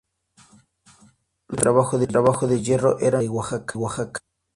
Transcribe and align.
Los 1.47 1.59
centros 1.61 1.99
de 1.99 2.07
trabajo 2.07 2.47
de 2.47 2.59
hierro 2.63 2.97
eran 2.97 3.21
en 3.21 3.27
Puebla 3.31 3.63
y 3.75 3.77
Oaxaca. 3.77 4.19